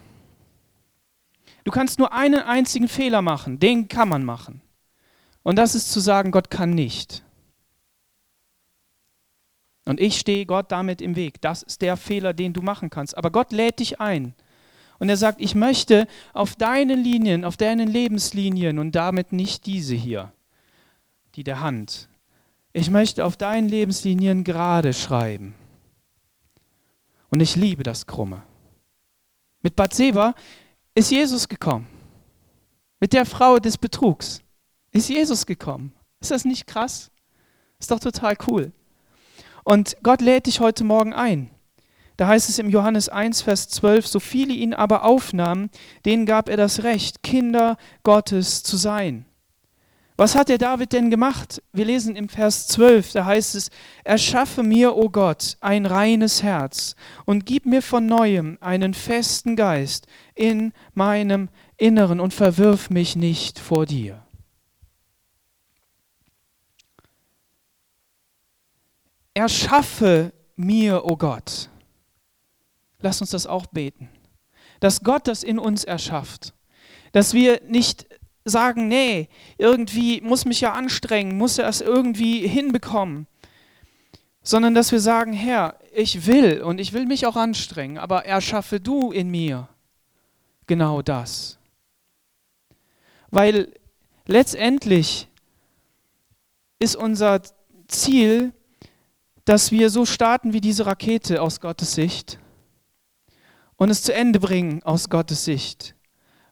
Du 1.64 1.70
kannst 1.70 1.98
nur 1.98 2.12
einen 2.12 2.42
einzigen 2.42 2.88
Fehler 2.88 3.22
machen, 3.22 3.58
den 3.60 3.88
kann 3.88 4.10
man 4.10 4.26
machen. 4.26 4.60
Und 5.42 5.56
das 5.56 5.74
ist 5.74 5.90
zu 5.90 6.00
sagen, 6.00 6.30
Gott 6.32 6.50
kann 6.50 6.68
nicht. 6.68 7.22
Und 9.90 9.98
ich 9.98 10.20
stehe 10.20 10.46
Gott 10.46 10.70
damit 10.70 11.02
im 11.02 11.16
Weg. 11.16 11.40
Das 11.40 11.64
ist 11.64 11.82
der 11.82 11.96
Fehler, 11.96 12.32
den 12.32 12.52
du 12.52 12.62
machen 12.62 12.90
kannst. 12.90 13.18
Aber 13.18 13.32
Gott 13.32 13.50
lädt 13.50 13.80
dich 13.80 14.00
ein. 14.00 14.34
Und 15.00 15.08
er 15.08 15.16
sagt, 15.16 15.40
ich 15.40 15.56
möchte 15.56 16.06
auf 16.32 16.54
deinen 16.54 17.02
Linien, 17.02 17.44
auf 17.44 17.56
deinen 17.56 17.88
Lebenslinien 17.88 18.78
und 18.78 18.92
damit 18.92 19.32
nicht 19.32 19.66
diese 19.66 19.96
hier, 19.96 20.32
die 21.34 21.42
der 21.42 21.58
Hand. 21.58 22.08
Ich 22.72 22.88
möchte 22.88 23.24
auf 23.24 23.36
deinen 23.36 23.68
Lebenslinien 23.68 24.44
gerade 24.44 24.92
schreiben. 24.92 25.56
Und 27.30 27.40
ich 27.40 27.56
liebe 27.56 27.82
das 27.82 28.06
Krumme. 28.06 28.44
Mit 29.60 29.74
Bathseba 29.74 30.36
ist 30.94 31.10
Jesus 31.10 31.48
gekommen. 31.48 31.88
Mit 33.00 33.12
der 33.12 33.26
Frau 33.26 33.58
des 33.58 33.76
Betrugs 33.76 34.40
ist 34.92 35.08
Jesus 35.08 35.46
gekommen. 35.46 35.92
Ist 36.20 36.30
das 36.30 36.44
nicht 36.44 36.68
krass? 36.68 37.10
Ist 37.80 37.90
doch 37.90 37.98
total 37.98 38.36
cool. 38.46 38.70
Und 39.64 39.96
Gott 40.02 40.20
lädt 40.20 40.46
dich 40.46 40.60
heute 40.60 40.84
Morgen 40.84 41.12
ein. 41.12 41.50
Da 42.16 42.26
heißt 42.26 42.50
es 42.50 42.58
im 42.58 42.68
Johannes 42.68 43.08
1, 43.08 43.40
Vers 43.40 43.68
12, 43.68 44.06
so 44.06 44.20
viele 44.20 44.52
ihn 44.52 44.74
aber 44.74 45.04
aufnahmen, 45.04 45.70
denen 46.04 46.26
gab 46.26 46.50
er 46.50 46.58
das 46.58 46.82
Recht, 46.82 47.22
Kinder 47.22 47.78
Gottes 48.02 48.62
zu 48.62 48.76
sein. 48.76 49.24
Was 50.20 50.34
hat 50.34 50.50
der 50.50 50.58
David 50.58 50.92
denn 50.92 51.08
gemacht? 51.08 51.62
Wir 51.72 51.86
lesen 51.86 52.14
im 52.14 52.28
Vers 52.28 52.68
12, 52.68 53.12
da 53.12 53.24
heißt 53.24 53.54
es, 53.54 53.70
erschaffe 54.04 54.62
mir, 54.62 54.94
o 54.94 55.04
oh 55.04 55.08
Gott, 55.08 55.56
ein 55.62 55.86
reines 55.86 56.42
Herz 56.42 56.94
und 57.24 57.46
gib 57.46 57.64
mir 57.64 57.80
von 57.80 58.04
neuem 58.04 58.58
einen 58.60 58.92
festen 58.92 59.56
Geist 59.56 60.06
in 60.34 60.74
meinem 60.92 61.48
Inneren 61.78 62.20
und 62.20 62.34
verwirf 62.34 62.90
mich 62.90 63.16
nicht 63.16 63.58
vor 63.58 63.86
dir. 63.86 64.22
Erschaffe 69.34 70.32
mir, 70.56 71.04
o 71.04 71.10
oh 71.10 71.16
Gott. 71.16 71.68
Lass 73.00 73.20
uns 73.20 73.30
das 73.30 73.46
auch 73.46 73.66
beten. 73.66 74.08
Dass 74.80 75.02
Gott 75.02 75.26
das 75.26 75.42
in 75.42 75.58
uns 75.58 75.84
erschafft. 75.84 76.54
Dass 77.12 77.34
wir 77.34 77.60
nicht 77.66 78.06
sagen, 78.44 78.88
nee, 78.88 79.28
irgendwie 79.58 80.20
muss 80.20 80.44
mich 80.44 80.60
ja 80.60 80.72
anstrengen, 80.72 81.36
muss 81.36 81.58
er 81.58 81.68
es 81.68 81.80
irgendwie 81.80 82.46
hinbekommen. 82.46 83.26
Sondern 84.42 84.74
dass 84.74 84.92
wir 84.92 85.00
sagen, 85.00 85.32
Herr, 85.32 85.78
ich 85.92 86.26
will 86.26 86.62
und 86.62 86.80
ich 86.80 86.92
will 86.92 87.06
mich 87.06 87.26
auch 87.26 87.36
anstrengen, 87.36 87.98
aber 87.98 88.24
erschaffe 88.24 88.80
du 88.80 89.12
in 89.12 89.30
mir 89.30 89.68
genau 90.70 91.02
das. 91.02 91.58
Weil 93.30 93.72
letztendlich 94.26 95.26
ist 96.78 96.94
unser 96.94 97.42
Ziel, 97.88 98.52
dass 99.50 99.72
wir 99.72 99.90
so 99.90 100.06
starten 100.06 100.52
wie 100.52 100.60
diese 100.60 100.86
Rakete 100.86 101.42
aus 101.42 101.60
Gottes 101.60 101.96
Sicht 101.96 102.38
und 103.74 103.90
es 103.90 104.04
zu 104.04 104.14
Ende 104.14 104.38
bringen 104.38 104.80
aus 104.84 105.10
Gottes 105.10 105.44
Sicht. 105.44 105.96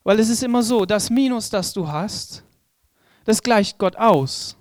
Weil 0.03 0.19
es 0.19 0.29
ist 0.29 0.43
immer 0.43 0.65
so, 0.65 0.85
das 0.85 1.09
Minus, 1.09 1.49
das 1.49 1.73
du 1.73 1.87
hast, 1.87 2.43
das 3.25 3.45
gleicht 3.45 3.79
Gott 3.79 3.95
aus. 3.95 4.57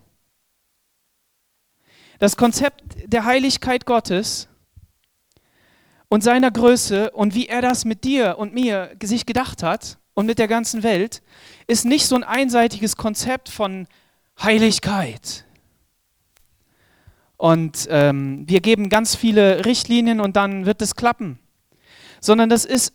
Das 2.20 2.38
Konzept 2.38 2.84
der 3.08 3.25
Heiligkeit 3.25 3.88
Gottes 3.88 4.48
und 6.08 6.24
seiner 6.24 6.51
Größe 6.51 7.10
und 7.10 7.34
wie 7.34 7.48
er 7.48 7.63
das 7.63 7.86
mit 7.86 8.03
dir 8.03 8.38
und 8.38 8.53
mir 8.53 8.96
sich 9.01 9.25
gedacht 9.25 9.63
hat 9.63 9.98
und 10.13 10.27
mit 10.27 10.38
der 10.38 10.48
ganzen 10.48 10.84
Welt, 10.84 11.24
ist 11.65 11.86
nicht 11.86 12.06
so 12.06 12.15
ein 12.15 12.24
einseitiges 12.24 12.98
Konzept 12.98 13.50
von 13.50 13.88
Heiligkeit. 14.39 15.47
Und 17.38 17.88
ähm, 17.89 18.44
wir 18.48 18.62
geben 18.62 18.89
ganz 18.89 19.15
viele 19.15 19.65
Richtlinien 19.65 20.20
und 20.20 20.36
dann 20.36 20.65
wird 20.65 20.82
es 20.82 20.96
klappen. 20.96 21.39
Sondern 22.20 22.50
das 22.50 22.65
ist 22.65 22.94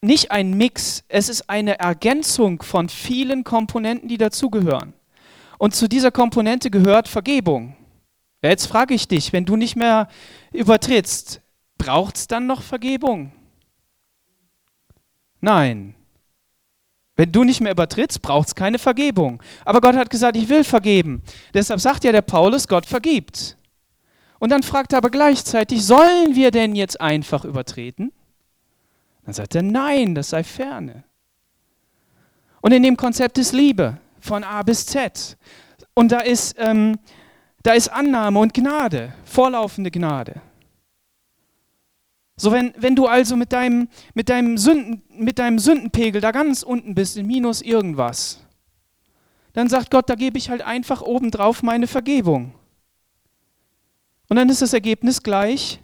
nicht 0.00 0.30
ein 0.30 0.56
Mix, 0.56 1.04
es 1.08 1.28
ist 1.28 1.48
eine 1.50 1.78
Ergänzung 1.78 2.62
von 2.62 2.88
vielen 2.88 3.44
Komponenten, 3.44 4.08
die 4.08 4.18
dazugehören. 4.18 4.94
Und 5.58 5.74
zu 5.74 5.88
dieser 5.88 6.10
Komponente 6.10 6.70
gehört 6.70 7.08
Vergebung. 7.08 7.76
Ja, 8.42 8.50
jetzt 8.50 8.66
frage 8.66 8.94
ich 8.94 9.08
dich, 9.08 9.32
wenn 9.32 9.44
du 9.44 9.56
nicht 9.56 9.76
mehr 9.76 10.08
übertrittst, 10.52 11.40
braucht 11.78 12.16
es 12.16 12.26
dann 12.26 12.46
noch 12.46 12.62
Vergebung? 12.62 13.32
Nein. 15.40 15.94
Wenn 17.16 17.32
du 17.32 17.44
nicht 17.44 17.60
mehr 17.60 17.72
übertrittst, 17.72 18.20
braucht 18.20 18.48
es 18.48 18.54
keine 18.54 18.78
Vergebung. 18.78 19.42
Aber 19.64 19.80
Gott 19.80 19.96
hat 19.96 20.10
gesagt, 20.10 20.36
ich 20.36 20.48
will 20.48 20.64
vergeben. 20.64 21.22
Deshalb 21.54 21.80
sagt 21.80 22.04
ja 22.04 22.12
der 22.12 22.22
Paulus, 22.22 22.68
Gott 22.68 22.84
vergibt. 22.84 23.56
Und 24.38 24.50
dann 24.50 24.62
fragt 24.62 24.92
er 24.92 24.98
aber 24.98 25.10
gleichzeitig, 25.10 25.84
sollen 25.84 26.34
wir 26.34 26.50
denn 26.50 26.74
jetzt 26.74 27.00
einfach 27.00 27.44
übertreten? 27.44 28.12
Dann 29.24 29.34
sagt 29.34 29.54
er, 29.54 29.62
nein, 29.62 30.14
das 30.14 30.30
sei 30.30 30.44
ferne. 30.44 31.04
Und 32.60 32.72
in 32.72 32.82
dem 32.82 32.96
Konzept 32.96 33.38
ist 33.38 33.52
Liebe 33.52 33.98
von 34.20 34.44
A 34.44 34.62
bis 34.62 34.86
Z. 34.86 35.36
Und 35.94 36.12
da 36.12 36.20
ist, 36.20 36.56
ähm, 36.58 36.98
da 37.62 37.72
ist 37.72 37.88
Annahme 37.88 38.38
und 38.38 38.54
Gnade, 38.54 39.14
vorlaufende 39.24 39.90
Gnade. 39.90 40.40
So, 42.36 42.52
wenn, 42.52 42.74
wenn 42.76 42.94
du 42.94 43.06
also 43.06 43.34
mit 43.34 43.52
deinem, 43.52 43.88
mit, 44.12 44.28
deinem 44.28 44.58
Sünden, 44.58 45.02
mit 45.08 45.38
deinem 45.38 45.58
Sündenpegel 45.58 46.20
da 46.20 46.32
ganz 46.32 46.62
unten 46.62 46.94
bist, 46.94 47.16
in 47.16 47.26
minus 47.26 47.62
irgendwas, 47.62 48.40
dann 49.54 49.68
sagt 49.68 49.90
Gott, 49.90 50.10
da 50.10 50.14
gebe 50.14 50.36
ich 50.36 50.50
halt 50.50 50.60
einfach 50.60 51.00
obendrauf 51.00 51.62
meine 51.62 51.86
Vergebung. 51.86 52.52
Und 54.28 54.36
dann 54.36 54.48
ist 54.48 54.62
das 54.62 54.72
Ergebnis 54.72 55.22
gleich 55.22 55.80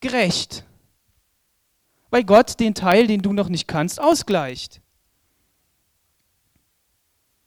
gerecht. 0.00 0.64
Weil 2.10 2.24
Gott 2.24 2.58
den 2.60 2.74
Teil, 2.74 3.06
den 3.06 3.22
du 3.22 3.32
noch 3.32 3.48
nicht 3.48 3.68
kannst, 3.68 4.00
ausgleicht. 4.00 4.80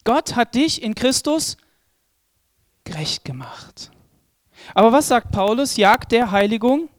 Gott 0.04 0.36
hat 0.36 0.56
dich 0.56 0.82
in 0.82 0.96
Christus 0.96 1.58
gerecht 2.84 3.26
gemacht. 3.26 3.92
Aber 4.74 4.92
was 4.92 5.08
sagt 5.08 5.32
Paulus? 5.32 5.78
Jagt 5.78 6.12
der 6.12 6.32
Heiligung 6.32 6.90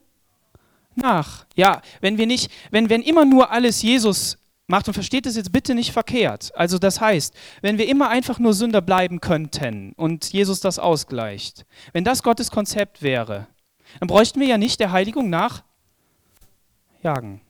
nach. 0.94 1.46
Ja, 1.54 1.82
wenn 2.00 2.18
wir 2.18 2.26
nicht, 2.26 2.50
wenn, 2.70 2.88
wenn 2.88 3.02
immer 3.02 3.24
nur 3.24 3.50
alles 3.50 3.82
Jesus 3.82 4.38
macht, 4.70 4.88
und 4.88 4.94
versteht 4.94 5.26
es 5.26 5.36
jetzt 5.36 5.52
bitte 5.52 5.74
nicht 5.74 5.92
verkehrt. 5.92 6.52
Also 6.54 6.78
das 6.78 7.00
heißt, 7.00 7.34
wenn 7.60 7.78
wir 7.78 7.88
immer 7.88 8.08
einfach 8.08 8.38
nur 8.38 8.54
Sünder 8.54 8.80
bleiben 8.80 9.20
könnten 9.20 9.92
und 9.96 10.32
Jesus 10.32 10.60
das 10.60 10.78
ausgleicht, 10.78 11.66
wenn 11.92 12.04
das 12.04 12.22
Gottes 12.22 12.50
Konzept 12.50 13.02
wäre, 13.02 13.48
dann 13.98 14.06
bräuchten 14.06 14.40
wir 14.40 14.46
ja 14.46 14.58
nicht 14.58 14.80
der 14.80 14.92
Heiligung 14.92 15.30
nachjagen. 15.30 17.40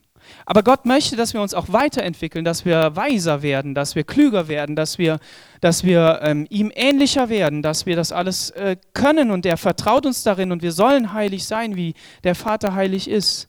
Aber 0.45 0.63
Gott 0.63 0.85
möchte, 0.85 1.15
dass 1.15 1.33
wir 1.33 1.41
uns 1.41 1.53
auch 1.53 1.67
weiterentwickeln, 1.69 2.45
dass 2.45 2.65
wir 2.65 2.95
weiser 2.95 3.41
werden, 3.41 3.75
dass 3.75 3.95
wir 3.95 4.03
klüger 4.03 4.47
werden, 4.47 4.75
dass 4.75 4.97
wir, 4.97 5.19
dass 5.61 5.83
wir 5.83 6.19
ähm, 6.23 6.47
ihm 6.49 6.71
ähnlicher 6.73 7.29
werden, 7.29 7.61
dass 7.61 7.85
wir 7.85 7.95
das 7.95 8.11
alles 8.11 8.49
äh, 8.51 8.77
können 8.93 9.31
und 9.31 9.45
er 9.45 9.57
vertraut 9.57 10.05
uns 10.05 10.23
darin 10.23 10.51
und 10.51 10.61
wir 10.61 10.71
sollen 10.71 11.13
heilig 11.13 11.45
sein, 11.45 11.75
wie 11.75 11.93
der 12.23 12.35
Vater 12.35 12.73
heilig 12.73 13.09
ist. 13.09 13.47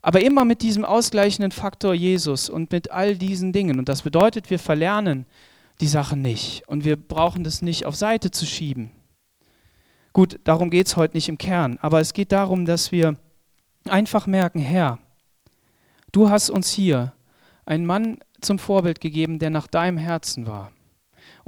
Aber 0.00 0.20
immer 0.20 0.44
mit 0.44 0.62
diesem 0.62 0.84
ausgleichenden 0.84 1.52
Faktor 1.52 1.94
Jesus 1.94 2.48
und 2.48 2.70
mit 2.70 2.90
all 2.90 3.16
diesen 3.16 3.52
Dingen. 3.52 3.78
Und 3.78 3.88
das 3.88 4.02
bedeutet, 4.02 4.50
wir 4.50 4.58
verlernen 4.58 5.26
die 5.80 5.88
Sachen 5.88 6.22
nicht 6.22 6.62
und 6.68 6.84
wir 6.84 6.96
brauchen 6.96 7.44
das 7.44 7.62
nicht 7.62 7.84
auf 7.86 7.96
Seite 7.96 8.30
zu 8.30 8.46
schieben. 8.46 8.90
Gut, 10.12 10.40
darum 10.44 10.70
geht 10.70 10.86
es 10.86 10.96
heute 10.96 11.16
nicht 11.16 11.28
im 11.28 11.38
Kern, 11.38 11.78
aber 11.80 12.00
es 12.00 12.12
geht 12.12 12.32
darum, 12.32 12.64
dass 12.64 12.90
wir 12.90 13.16
einfach 13.84 14.26
merken, 14.26 14.60
Herr, 14.60 14.98
Du 16.12 16.30
hast 16.30 16.48
uns 16.48 16.70
hier 16.70 17.12
einen 17.66 17.84
Mann 17.84 18.18
zum 18.40 18.58
Vorbild 18.58 19.00
gegeben, 19.00 19.38
der 19.38 19.50
nach 19.50 19.66
deinem 19.66 19.98
Herzen 19.98 20.46
war. 20.46 20.72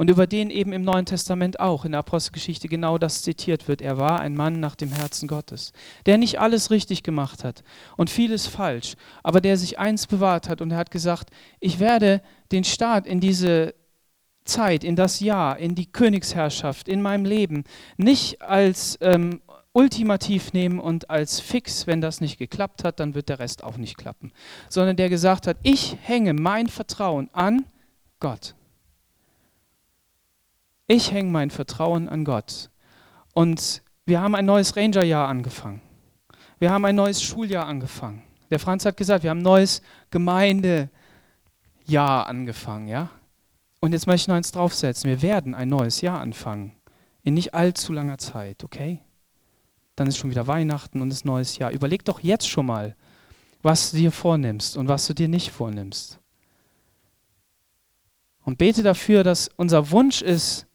Und 0.01 0.09
über 0.09 0.27
den 0.27 0.49
eben 0.49 0.73
im 0.73 0.81
Neuen 0.81 1.05
Testament 1.05 1.61
auch 1.61 1.85
in 1.85 1.93
der 1.93 1.99
Apostelgeschichte 1.99 2.69
genau 2.69 2.97
das 2.97 3.21
zitiert 3.21 3.69
wird. 3.69 3.83
Er 3.83 3.99
war 3.99 4.19
ein 4.21 4.35
Mann 4.35 4.59
nach 4.59 4.75
dem 4.75 4.91
Herzen 4.91 5.29
Gottes, 5.29 5.75
der 6.07 6.17
nicht 6.17 6.41
alles 6.41 6.71
richtig 6.71 7.03
gemacht 7.03 7.45
hat 7.45 7.63
und 7.99 8.09
vieles 8.09 8.47
falsch, 8.47 8.95
aber 9.23 9.43
der 9.43 9.59
sich 9.59 9.79
eins 9.79 10.07
bewahrt 10.07 10.49
hat 10.49 10.63
und 10.63 10.71
er 10.71 10.79
hat 10.79 10.91
gesagt, 10.91 11.29
ich 11.61 11.81
werde 11.81 12.23
den 12.51 12.65
Staat 12.65 13.07
in 13.07 13.21
diese 13.21 13.75
Zeit, 14.47 14.85
in 14.85 14.97
das 14.97 15.21
Jahr, 15.21 15.59
in 15.59 15.75
die 15.75 15.93
Königsherrschaft, 15.93 16.89
in 16.89 17.03
meinem 17.03 17.27
Leben 17.27 17.65
nicht 17.99 18.41
als 18.41 18.97
ähm, 19.03 19.43
ultimativ 19.75 20.55
nehmen 20.55 20.79
und 20.79 21.11
als 21.11 21.41
fix, 21.41 21.87
wenn 21.87 22.01
das 22.01 22.23
nicht 22.23 22.39
geklappt 22.39 22.85
hat, 22.85 23.01
dann 23.01 23.15
wird 23.15 23.29
der 23.29 23.39
Rest 23.39 23.63
auch 23.63 23.77
nicht 23.77 23.99
klappen. 23.99 24.33
Sondern 24.71 24.97
der 24.97 25.11
gesagt 25.11 25.47
hat, 25.47 25.59
ich 25.63 25.99
hänge 26.01 26.33
mein 26.33 26.69
Vertrauen 26.69 27.29
an 27.35 27.67
Gott. 28.19 28.55
Ich 30.91 31.13
hänge 31.13 31.31
mein 31.31 31.51
Vertrauen 31.51 32.09
an 32.09 32.25
Gott. 32.25 32.69
Und 33.33 33.83
wir 34.07 34.21
haben 34.21 34.35
ein 34.35 34.45
neues 34.45 34.75
Rangerjahr 34.75 35.29
angefangen. 35.29 35.81
Wir 36.59 36.73
haben 36.73 36.85
ein 36.85 36.97
neues 36.97 37.23
Schuljahr 37.23 37.67
angefangen. 37.67 38.25
Der 38.51 38.59
Franz 38.59 38.85
hat 38.85 38.97
gesagt, 38.97 39.23
wir 39.23 39.31
haben 39.31 39.39
ein 39.39 39.45
neues 39.45 39.83
Gemeindejahr 40.11 40.91
angefangen, 42.27 42.89
ja? 42.89 43.09
Und 43.79 43.93
jetzt 43.93 44.09
möchte 44.09 44.25
ich 44.25 44.29
noch 44.29 44.35
eins 44.35 44.51
draufsetzen. 44.51 45.09
Wir 45.09 45.23
werden 45.23 45.55
ein 45.55 45.69
neues 45.69 46.01
Jahr 46.01 46.21
anfangen. 46.21 46.73
In 47.23 47.35
nicht 47.35 47.55
allzu 47.55 47.93
langer 47.93 48.19
Zeit, 48.19 48.65
okay? 48.65 49.01
dann 50.01 50.09
ist 50.09 50.17
schon 50.17 50.31
wieder 50.31 50.47
Weihnachten 50.47 51.03
und 51.03 51.11
ist 51.11 51.27
neues 51.27 51.59
Jahr. 51.59 51.73
Überleg 51.73 52.07
doch 52.07 52.21
jetzt 52.21 52.49
schon 52.49 52.65
mal, 52.65 52.97
was 53.61 53.91
du 53.91 53.99
dir 53.99 54.11
vornimmst 54.11 54.79
und 54.79 54.89
was 54.89 55.07
du 55.07 55.13
dir 55.13 55.29
nicht 55.29 55.51
vornimmst. 55.51 56.19
Und 58.43 58.57
bete 58.57 58.83
dafür, 58.83 59.25
dass 59.25 59.51
unser 59.57 59.91
Wunsch 59.91 60.23
ist, 60.23 60.67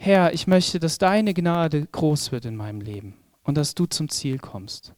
Herr, 0.00 0.32
ich 0.32 0.46
möchte, 0.46 0.78
dass 0.78 0.98
deine 0.98 1.34
Gnade 1.34 1.86
groß 1.90 2.30
wird 2.30 2.44
in 2.44 2.54
meinem 2.54 2.80
Leben 2.80 3.14
und 3.42 3.58
dass 3.58 3.74
du 3.74 3.84
zum 3.84 4.08
Ziel 4.08 4.38
kommst. 4.38 4.94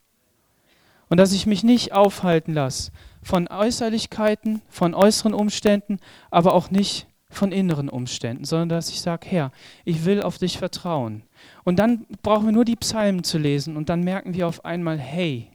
Und 1.08 1.16
dass 1.16 1.32
ich 1.32 1.46
mich 1.46 1.64
nicht 1.64 1.92
aufhalten 1.92 2.52
lasse 2.52 2.92
von 3.22 3.48
Äußerlichkeiten, 3.48 4.60
von 4.68 4.94
äußeren 4.94 5.32
Umständen, 5.32 5.98
aber 6.30 6.52
auch 6.52 6.70
nicht 6.70 7.06
von 7.30 7.50
inneren 7.50 7.88
Umständen, 7.88 8.44
sondern 8.44 8.68
dass 8.68 8.90
ich 8.90 9.00
sage, 9.00 9.26
Herr, 9.26 9.52
ich 9.84 10.04
will 10.04 10.22
auf 10.22 10.36
dich 10.36 10.58
vertrauen. 10.58 11.22
Und 11.64 11.78
dann 11.78 12.06
brauchen 12.22 12.46
wir 12.46 12.52
nur 12.52 12.66
die 12.66 12.76
Psalmen 12.76 13.24
zu 13.24 13.38
lesen 13.38 13.76
und 13.76 13.88
dann 13.88 14.02
merken 14.02 14.34
wir 14.34 14.46
auf 14.46 14.64
einmal, 14.64 14.98
hey, 14.98 15.50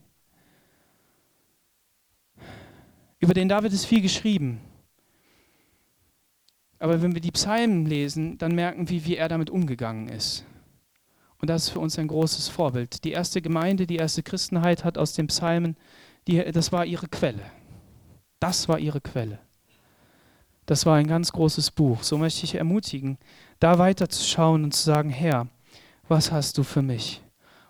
über 3.19 3.33
den 3.33 3.47
David 3.47 3.73
ist 3.73 3.85
viel 3.85 4.01
geschrieben. 4.01 4.59
Aber 6.85 7.01
wenn 7.01 7.15
wir 7.15 7.21
die 7.21 7.31
Psalmen 7.31 7.87
lesen, 7.87 8.37
dann 8.37 8.53
merken 8.53 8.89
wir, 8.89 9.05
wie 9.05 9.17
er 9.17 9.27
damit 9.27 9.49
umgegangen 9.49 10.07
ist. 10.07 10.45
Und 11.39 11.49
das 11.49 11.63
ist 11.63 11.69
für 11.71 11.79
uns 11.79 11.97
ein 11.97 12.07
großes 12.07 12.47
Vorbild. 12.47 13.03
Die 13.03 13.11
erste 13.11 13.41
Gemeinde, 13.41 13.87
die 13.87 13.95
erste 13.95 14.21
Christenheit 14.21 14.83
hat 14.83 14.99
aus 14.99 15.13
den 15.13 15.25
Psalmen, 15.25 15.77
die, 16.27 16.43
das 16.51 16.71
war 16.71 16.85
ihre 16.85 17.07
Quelle. 17.07 17.41
Das 18.39 18.69
war 18.69 18.77
ihre 18.77 19.01
Quelle. 19.01 19.39
Das 20.67 20.85
war 20.85 20.97
ein 20.97 21.07
ganz 21.07 21.31
großes 21.31 21.71
Buch. 21.71 22.03
So 22.03 22.19
möchte 22.19 22.43
ich 22.43 22.53
ermutigen, 22.53 23.17
da 23.59 23.79
weiterzuschauen 23.79 24.63
und 24.63 24.75
zu 24.75 24.83
sagen, 24.83 25.09
Herr, 25.09 25.47
was 26.07 26.31
hast 26.31 26.59
du 26.59 26.61
für 26.61 26.83
mich? 26.83 27.23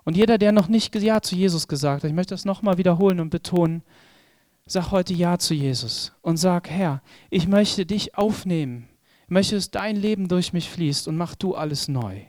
Und 0.04 0.18
jeder, 0.18 0.38
der 0.38 0.52
noch 0.52 0.68
nicht 0.68 0.94
Ja 0.94 1.22
zu 1.22 1.38
Jesus 1.38 1.70
gesagt 1.70 2.04
hat, 2.04 2.10
ich 2.10 2.16
möchte 2.16 2.34
das 2.34 2.44
nochmal 2.44 2.78
wiederholen 2.78 3.22
und 3.22 3.30
betonen, 3.30 3.82
sag 4.66 4.92
heute 4.92 5.14
Ja 5.14 5.38
zu 5.38 5.54
Jesus 5.54 6.12
und 6.22 6.36
sag, 6.36 6.70
Herr, 6.70 7.02
ich 7.30 7.48
möchte 7.48 7.86
dich 7.86 8.18
aufnehmen. 8.18 8.90
Möchte, 9.28 9.56
dass 9.56 9.72
dein 9.72 9.96
Leben 9.96 10.28
durch 10.28 10.54
mich 10.54 10.70
fließt 10.70 11.08
und 11.08 11.18
mach 11.18 11.36
du 11.36 11.56
alles 11.56 11.88
neu. 11.88 12.22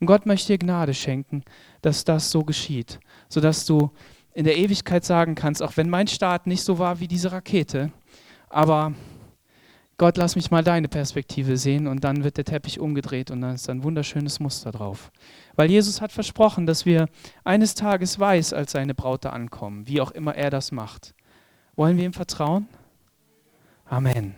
Und 0.00 0.06
Gott 0.06 0.26
möchte 0.26 0.52
dir 0.52 0.58
Gnade 0.58 0.94
schenken, 0.94 1.44
dass 1.80 2.04
das 2.04 2.30
so 2.30 2.42
geschieht, 2.42 2.98
sodass 3.28 3.66
du 3.66 3.90
in 4.34 4.44
der 4.44 4.56
Ewigkeit 4.56 5.04
sagen 5.04 5.34
kannst, 5.34 5.62
auch 5.62 5.76
wenn 5.76 5.88
mein 5.88 6.08
Start 6.08 6.46
nicht 6.46 6.64
so 6.64 6.78
war 6.78 7.00
wie 7.00 7.08
diese 7.08 7.30
Rakete, 7.30 7.92
aber 8.48 8.94
Gott, 9.98 10.16
lass 10.16 10.34
mich 10.34 10.50
mal 10.50 10.64
deine 10.64 10.88
Perspektive 10.88 11.56
sehen 11.56 11.86
und 11.86 12.02
dann 12.02 12.24
wird 12.24 12.36
der 12.36 12.44
Teppich 12.44 12.80
umgedreht 12.80 13.30
und 13.30 13.40
dann 13.40 13.54
ist 13.54 13.70
ein 13.70 13.84
wunderschönes 13.84 14.40
Muster 14.40 14.72
drauf. 14.72 15.12
Weil 15.54 15.70
Jesus 15.70 16.00
hat 16.00 16.10
versprochen, 16.10 16.66
dass 16.66 16.84
wir 16.84 17.06
eines 17.44 17.74
Tages 17.74 18.18
weiß 18.18 18.52
als 18.52 18.72
seine 18.72 18.94
Braute 18.94 19.32
ankommen, 19.32 19.86
wie 19.86 20.00
auch 20.00 20.10
immer 20.10 20.34
er 20.34 20.50
das 20.50 20.72
macht. 20.72 21.14
Wollen 21.76 21.98
wir 21.98 22.04
ihm 22.04 22.12
vertrauen? 22.12 22.66
Amen. 23.84 24.34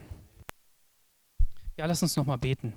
Ja, 1.76 1.86
lass 1.86 2.02
uns 2.02 2.16
nochmal 2.16 2.38
beten. 2.38 2.72